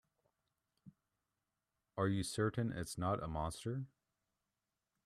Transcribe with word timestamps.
Are 1.95 2.07
you 2.07 2.23
certain 2.23 2.71
it's 2.71 2.97
not 2.97 3.21
a 3.21 3.27
monster? 3.27 3.85